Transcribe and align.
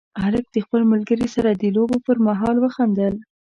هلک 0.23 0.45
د 0.53 0.57
خپل 0.65 0.81
ملګري 0.91 1.27
سره 1.35 1.49
د 1.53 1.63
لوبو 1.75 1.97
پر 2.05 2.17
مهال 2.27 2.55
وخندل. 2.59 3.13